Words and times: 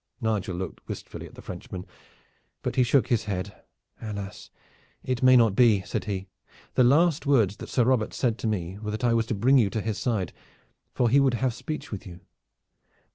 Nigel 0.19 0.55
looked 0.55 0.87
wistfully 0.87 1.27
at 1.27 1.35
the 1.35 1.43
Frenchman; 1.43 1.85
but 2.63 2.75
he 2.75 2.81
shook 2.81 3.09
his 3.09 3.25
head. 3.25 3.61
"Alas! 4.01 4.49
it 5.03 5.21
may 5.21 5.37
not 5.37 5.55
be," 5.55 5.81
said 5.83 6.05
he. 6.05 6.27
"The 6.73 6.83
last 6.83 7.27
words 7.27 7.57
that 7.57 7.69
Sir 7.69 7.83
Robert 7.83 8.11
said 8.11 8.39
to 8.39 8.47
me 8.47 8.79
were 8.79 8.89
that 8.89 9.03
I 9.03 9.13
was 9.13 9.27
to 9.27 9.35
bring 9.35 9.59
you 9.59 9.69
to 9.69 9.79
his 9.81 9.99
side, 9.99 10.33
for 10.91 11.07
he 11.07 11.19
would 11.19 11.35
have 11.35 11.53
speech 11.53 11.91
with 11.91 12.07
you. 12.07 12.19